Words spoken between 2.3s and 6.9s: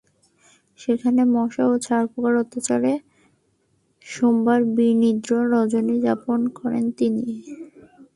অত্যাচারে সোমবার বিনিদ্র রজনী যাপন করেন